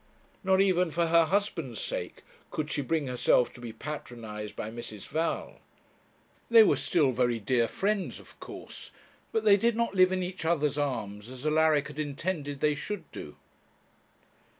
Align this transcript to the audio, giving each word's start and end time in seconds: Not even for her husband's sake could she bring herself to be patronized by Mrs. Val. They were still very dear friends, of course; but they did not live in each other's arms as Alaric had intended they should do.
Not 0.43 0.59
even 0.61 0.89
for 0.89 1.05
her 1.05 1.25
husband's 1.25 1.79
sake 1.79 2.23
could 2.49 2.71
she 2.71 2.81
bring 2.81 3.05
herself 3.05 3.53
to 3.53 3.61
be 3.61 3.71
patronized 3.71 4.55
by 4.55 4.71
Mrs. 4.71 5.07
Val. 5.07 5.59
They 6.49 6.63
were 6.63 6.75
still 6.75 7.11
very 7.11 7.37
dear 7.37 7.67
friends, 7.67 8.19
of 8.19 8.39
course; 8.39 8.89
but 9.31 9.43
they 9.45 9.57
did 9.57 9.75
not 9.75 9.93
live 9.93 10.11
in 10.11 10.23
each 10.23 10.43
other's 10.43 10.79
arms 10.79 11.29
as 11.29 11.45
Alaric 11.45 11.89
had 11.89 11.99
intended 11.99 12.61
they 12.61 12.73
should 12.73 13.11
do. 13.11 13.35